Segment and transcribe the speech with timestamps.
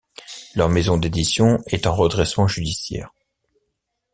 [0.55, 3.11] Leur maison d'édition est en redressement judiciaire.